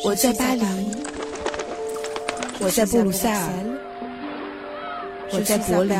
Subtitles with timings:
[0.00, 0.64] 我在巴黎，
[2.58, 3.48] 我在布鲁塞尔，
[5.30, 5.96] 我在柏林，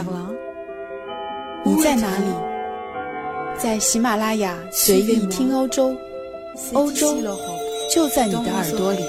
[1.65, 2.25] 你在哪里？
[3.59, 5.95] 在喜马拉雅随意听欧洲，
[6.73, 7.15] 欧洲
[7.95, 9.03] 就在你的耳朵里。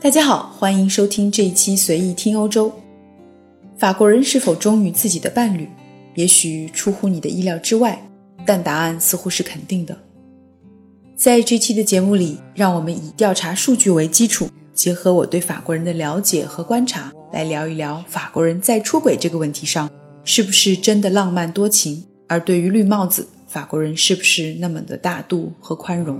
[0.00, 2.72] 大家好，欢迎收听这一期随意听欧洲。
[3.76, 5.68] 法国人是否忠于自己的伴侣？
[6.14, 8.07] 也许出乎你的意料之外。
[8.48, 9.94] 但答案似乎是肯定的。
[11.14, 19.90] 在这期的节目里，让我们以调查数据为基础，结合我对法国人的了解和观察，来聊一聊法国人在出轨这个问题上
[20.24, 26.18] 是不是真的浪漫多情，而对于绿帽子，法国人是不是那么的大度和宽容？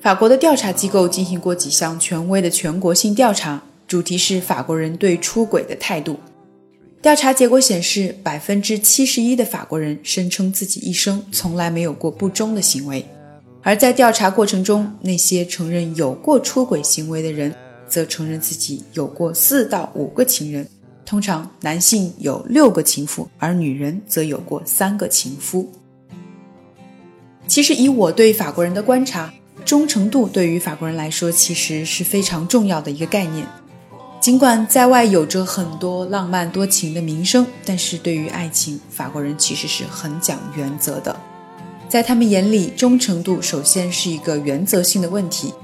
[0.00, 6.18] 法国的调查机构进行过几项权威的全国性调查，主题是法国人对出轨的态度。
[7.02, 13.02] 调查结果显示，百分之七十一的法国人声称自己一生从来没有过不忠的行为，
[13.62, 17.54] 而在调查过程中，那些承认有过出轨行为的人，
[17.88, 20.68] 则承认自己有过四到五个情人。
[21.06, 25.66] 通常，男性有六个情妇，而女人则有过三个情夫。
[27.46, 29.32] 其实，以我对法国人的观察，
[29.64, 33.46] 忠诚度对于法国人来说，其实是非常重要的一个概念。
[34.20, 41.18] 尽管在外有着很多浪漫多情的名声，但是对于爱情，法国人其实是很讲原则的。
[41.88, 45.54] 在他们眼里，忠诚度首先是一个原则性的问题。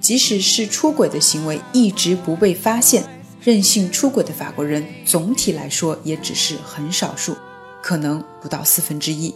[0.00, 3.04] 即使是出轨的行为一直不被发现，
[3.40, 7.36] 任性出轨的法国人总体来说也只是很少数，
[7.80, 9.32] 可能不到四分之一。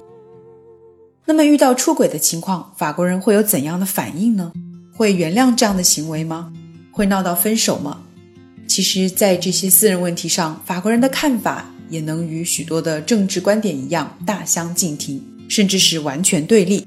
[1.24, 4.50] 那么遇到出轨的情况，法国人会有怎样的反应呢？
[4.92, 6.52] 会原谅这样的行为吗？
[6.90, 7.98] 会闹到分手吗？
[8.74, 16.86] 其实，在这些私人问题上，法国人的看法也能与许多的政治观点一样大相径庭，甚至是完全对立。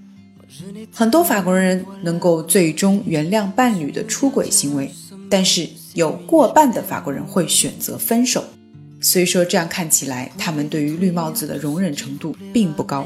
[0.91, 4.89] 很多法国人能够最终原谅伴侣的出轨行为，
[5.29, 8.43] 但是有过半的法国人会选择分手。
[8.99, 13.05] 所以说，这样看起来，他们对于绿帽子的容忍程度并不高。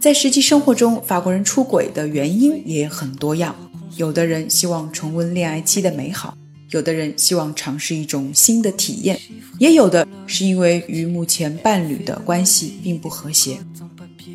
[0.00, 3.56] 在实际生活中，法国人出轨的原因也很多样，
[3.96, 6.36] 有的人希望重温恋爱期的美好。
[6.70, 9.20] 有的人希望尝试一种新的体验，
[9.58, 13.58] 也有的是因为与目前伴侣的关系并不和谐。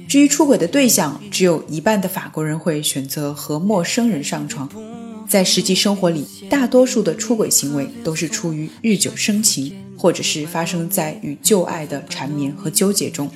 [0.07, 4.69] 至于出轨的对象，只有一半的法国人会选择和陌生人上床。
[5.27, 13.29] 在实际生活里，大多数的出轨行为都是出于日久生情，或者是发生在与旧爱的缠绵和纠结中。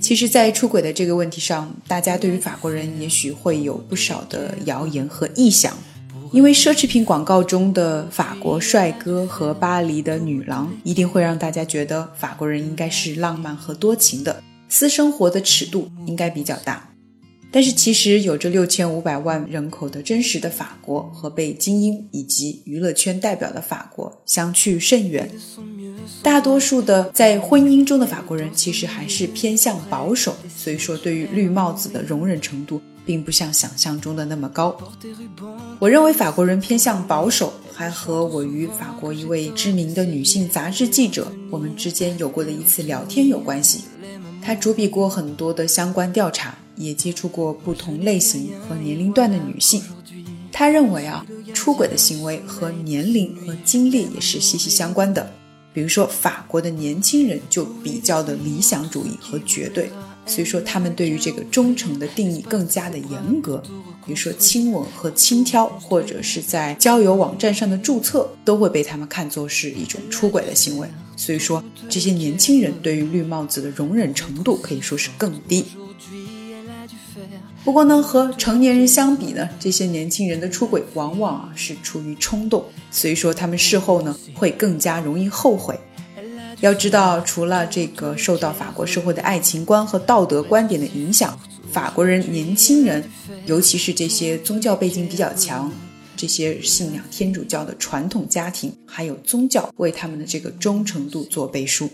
[0.00, 5.76] 其实，在出轨的这个问题上，大家对于法国人也许会有不少的谣言和臆想。
[6.32, 16.90] 因为奢侈品广告中的法国帅哥和巴黎的女郎，一定会让大家觉得法国人应该是浪漫和多情的，私生活的尺度应该比较大。
[17.50, 25.30] 但是，其实有着六千五百万人口的真实的法国和被精英以及娱乐圈代表的法国相去甚远。
[26.22, 32.82] 大多数的在婚姻中的法国人其实还是偏向保守，所以说对于绿帽子的容忍程度。
[33.08, 34.76] 并不像想象中的那么高。
[35.78, 43.84] 我认为法国人偏向保守，还和我与法国一位知名的女性杂志记者我们之间有过的一次聊天有关系。
[44.42, 49.82] 他主笔过很多的相关调查，也接触过不同类型和年龄段的女性。
[50.52, 51.24] 他认为啊，
[51.54, 55.32] 出轨的行为和年龄和经历也是息息相关的。
[55.72, 59.90] 比如说，法国的年轻人就比较的理想主义和绝对。
[60.28, 63.60] 所以说，他们对于这个忠诚的定义更加的严格。
[64.06, 70.88] 比如说，亲吻和轻佻，或者是在交友网站上的注册，都会被他们看作是一种出轨的行为。
[71.16, 75.64] 所以说，这些年轻人对于绿帽子的容忍程度可以说是更低。
[77.64, 85.78] 不过呢，和成年人相比呢，这些年轻人的出轨往往啊是出于冲动，所以说他们事后呢会更加容易后悔。
[86.60, 91.38] 要知道，除了这个受到法国社会的爱情观和道德观点的影响，
[91.70, 93.08] 法国人年轻人，
[93.46, 95.70] 尤其是这些宗教背景比较强、
[96.16, 101.88] 这些信仰天主教的传统家庭，还有宗教为他们的这个忠诚度做背书。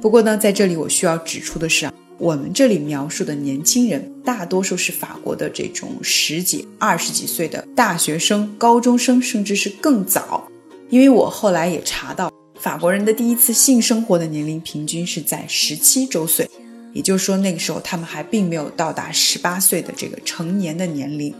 [0.00, 10.48] 不过呢，在这里我需要指出的是啊，我们这里描述的年轻人，大多数是法国的这种十几、二十几岁的大学生、高中生，甚至是更早。
[10.88, 12.30] 因为我后来也查到。
[12.60, 16.46] 法国人的第一次性生活的年龄平均是在十七周岁，
[16.92, 21.34] 也就是说那个时候他们还并没有到达十八岁的这个成年的年龄。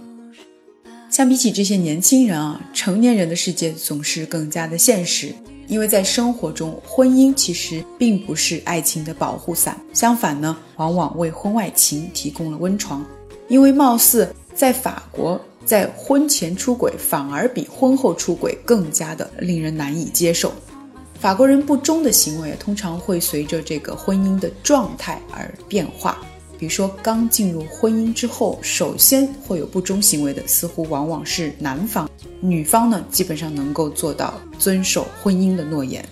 [1.11, 5.35] 相比起这些年轻人啊，成年人的世界总是更加的现实。
[5.69, 13.05] 因为在生活中，婚姻其实并不是爱情的保护伞，相反呢，往往为婚外情提供了温床。
[13.47, 20.51] 因为貌似在法国，在婚前出轨反而比婚后出轨更加的令人难以接受。
[21.21, 26.19] 法国人不忠的行为通常会随着这个婚姻的状态而变化。
[26.59, 32.07] 比如说，刚进入婚姻之后，首先会有不忠行为的，似乎往往是男方；
[32.41, 36.03] 女方呢，基本上能够做到遵守婚姻的诺言。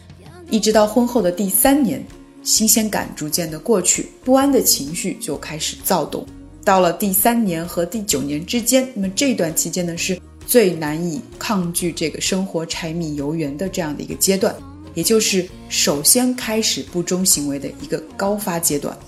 [0.50, 2.04] 一直到婚后的第三年，
[2.42, 6.26] 新鲜感逐渐的过去，不安的情绪就开始躁动。
[6.64, 14.54] 到了第三年和第九年之间，那么这段期间呢，是最难以抗拒这个生活柴米油盐的这样的一个阶段，
[14.98, 18.98] 也就是首先开始不忠行为的一个高发阶段。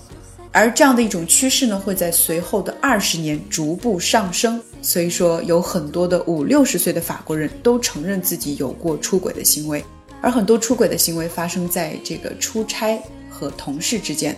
[0.49, 4.57] 而这样的一种趋势呢，会在随后的二十年逐步上升。
[4.81, 9.83] 所以说，有很多的五六十岁的法国人都承认自己有过出轨的行为，
[10.21, 12.97] 而很多出轨的行为发生在这个出差
[13.29, 14.33] 和同事之间。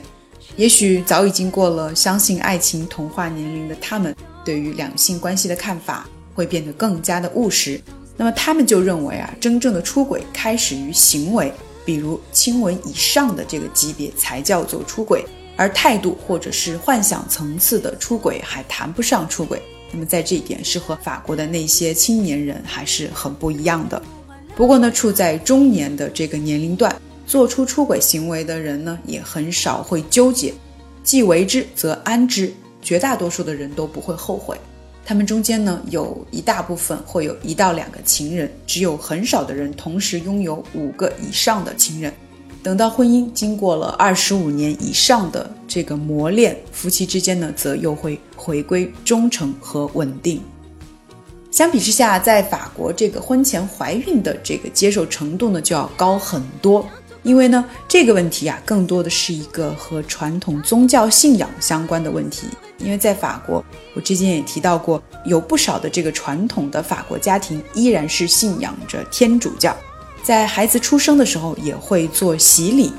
[0.56, 7.80] 也许早已经过了相信爱情童话年龄的他们，对于两性关系的看法会变得更加的务实。
[8.16, 11.52] 那么他们就认为啊，真正的出轨开始于行为，
[11.84, 15.26] 比如亲吻以上的这个级别才叫做出轨。
[15.56, 19.62] 而态度或者是幻想层次的出轨还谈不上出轨，
[19.92, 24.02] 那么在这一点是和法国的那些青年人还是很不一样的。
[24.56, 30.52] 不过呢，处在中年的这个年龄段，做出出轨行为的人呢，也很少会纠结，
[31.04, 32.52] 既为之则安之，
[32.82, 34.58] 绝大多数的人都不会后悔。
[35.06, 42.14] 他们中间呢，有一大部分会有一到两个情人，只有很少的人同时拥有五个以上的情人。
[42.64, 50.42] 等到婚姻经过了二十五年以上的这个磨练，夫妻之间呢，则又会回归忠诚和稳定。
[51.52, 56.88] 相比之下，在法国，这个婚前怀孕的这个接受程度呢，就要高很多。
[57.24, 62.48] 因为呢，这个问题啊，更多的是一个和传统宗教信仰相关的问题。
[62.80, 69.76] 因为在法国，我之前也提到过，有不少的这个传统的法国家庭依然是信仰着天主教。
[70.22, 72.92] 在孩子出生的时候也会做洗礼，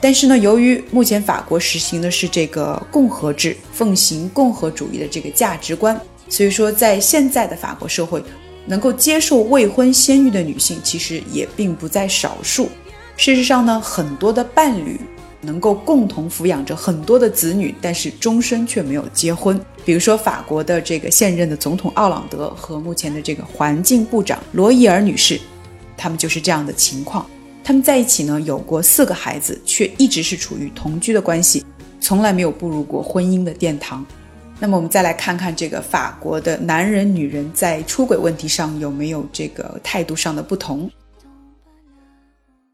[0.00, 6.00] 但是呢，由于目前法国实行的是这个共和制，奉行共和主义的这个价值观，
[6.30, 8.22] 所以说在现在的法国社会，
[8.64, 12.70] 能够接受未婚先育的女性其实也并不在少数。
[13.16, 15.00] 事实上呢，很多的伴侣
[15.40, 19.60] 能够共同抚养着很多的子女，但是终身却没有结婚。
[19.84, 25.40] 比如说法国的这个现任的总统奥朗德和目前的这个环境部长罗伊尔女士。
[25.96, 27.24] 他们就是这样的情况，
[27.64, 31.64] 他们在一起呢，有过四个孩子，却一直是处于同居的关系，
[31.98, 34.04] 从来没有步入过婚姻的殿堂。
[34.58, 40.90] 那么，我们再来看看这个法国的男人、女人在出轨问题上有没有这个态度上的不同。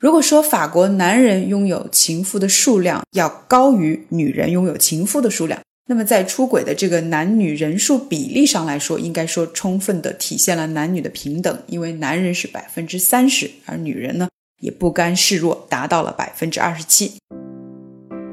[0.02, 5.60] 如果说法国男人拥有情妇的数量要高于女人拥有情妇的数量。
[5.86, 14.28] 那么，在出轨的这个男女人数比例上来说，应该说充分的体现了男女的平等，因为男人是百分之三十，而女人呢
[14.60, 17.12] 也不甘示弱，达到了百分之二十七。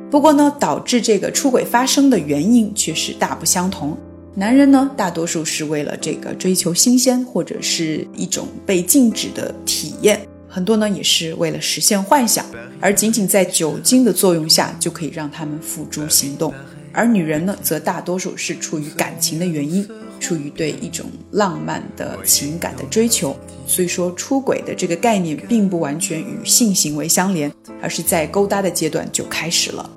[0.09, 3.95] 不过呢，导致这个出轨发生的原因却是大不相同。
[4.33, 10.17] 男人呢，大多数是为了这个追求新鲜，或者是一种被禁止的体验；
[10.49, 12.43] 很多呢，也是为了实现幻想，
[12.81, 16.51] 而仅仅在酒精的作用下就可以让他们付诸行动。
[16.91, 19.87] 而女人呢，则大多数是出于感情的原因，
[20.19, 23.37] 出于对一种浪漫的情感的追求。
[23.67, 29.87] 所以说，出轨的这个概念并不完全与性行为相连，而是在勾搭的阶段就开始了。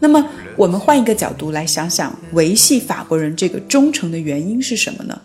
[0.00, 5.22] 那么，我们换一个角度来想想，维系法国人这个忠诚的原因是什么呢？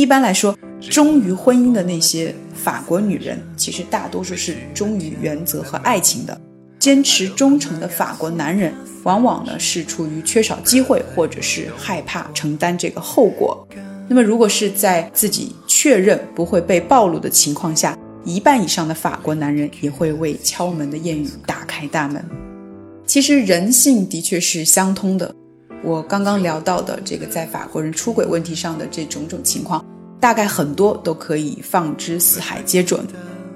[0.00, 6.40] 一般来说，忠于婚姻的那些法国女人，其实大多数是忠于原则和爱情的。
[6.78, 13.68] 坚持忠诚的法国男人，往往呢是出于缺少机会，或者是害怕承担这个后果。
[14.08, 22.24] 那么，如果是在自己确认不会被暴露的情况下，一半以上的法国男人也会为敲门的谚语打开大门。
[23.04, 25.34] 其实人性的确是相通的。
[25.82, 29.82] 我刚刚聊到的这个在法国人出轨问题上的这种种情况，
[30.20, 33.04] 大概很多都可以放之四海皆准。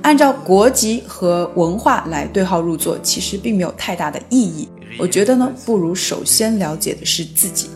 [0.02, 4.68] 按照国籍和文化来对号入座，其实并没有太大的意义。
[4.98, 7.68] 我觉得呢，不如首先了解的是自己，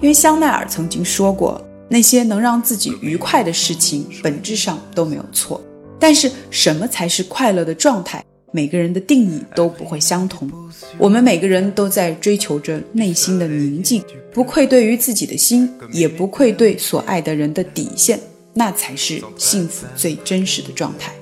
[0.00, 5.60] 因为香奈儿曾经说过，那些能让自己愉快的事情，本质上都没有错。
[5.98, 8.22] 但是，什么才是快乐的状态？
[8.52, 10.50] 每个人的定义都不会相同。
[10.98, 18.18] 我们每个人都在追求着内心的宁静，不愧对于自己的心，也不愧对所爱的人的底线。
[18.58, 21.12] 那才是幸福最真实的状态。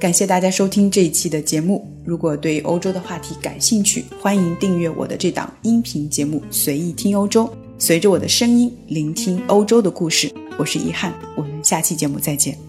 [0.00, 1.86] 感谢大家收听这一期的节目。
[2.04, 7.44] 如果对欧洲的话题感兴趣，欢迎订阅我的这档音频节目《随意听欧洲》，
[7.78, 10.30] 随着我的声音聆听欧洲的故事。
[10.56, 12.63] 我是遗憾，我们下期节目再见。